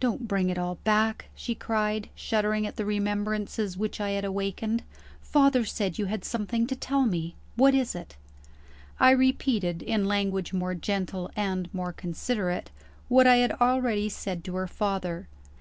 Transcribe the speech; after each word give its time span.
"Don't 0.00 0.26
bring 0.26 0.50
it 0.50 0.58
all 0.58 0.74
back!" 0.82 1.26
she 1.36 1.54
cried, 1.54 2.08
shuddering 2.16 2.66
at 2.66 2.74
the 2.74 2.84
remembrances 2.84 3.76
which 3.76 4.00
I 4.00 4.10
had 4.10 4.24
awakened, 4.24 4.82
"Father 5.20 5.64
said 5.64 5.98
you 6.00 6.06
had 6.06 6.24
something 6.24 6.66
to 6.66 6.74
tell 6.74 7.04
me. 7.06 7.36
What 7.54 7.72
is 7.72 7.94
it?" 7.94 8.16
I 8.98 9.12
repeated 9.12 9.80
(in 9.80 10.06
language 10.06 10.52
more 10.52 10.74
gentle 10.74 11.30
and 11.36 11.72
more 11.72 11.92
considerate) 11.92 12.72
what 13.06 13.28
I 13.28 13.36
had 13.36 13.52
already 13.60 14.08
said 14.08 14.42
to 14.46 14.56
her 14.56 14.66
father. 14.66 15.28